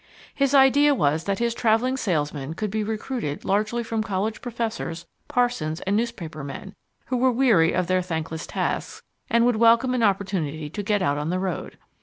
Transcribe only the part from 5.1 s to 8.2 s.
parsons, and newspaper men, who were weary of their